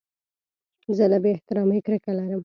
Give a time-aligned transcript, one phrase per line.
[0.97, 2.39] زه له بې احترامۍ کرکه لرم.